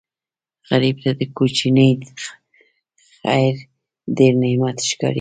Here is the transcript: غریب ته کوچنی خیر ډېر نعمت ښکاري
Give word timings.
غریب 0.69 0.95
ته 1.17 1.25
کوچنی 1.37 1.89
خیر 3.19 3.55
ډېر 4.17 4.33
نعمت 4.41 4.77
ښکاري 4.89 5.09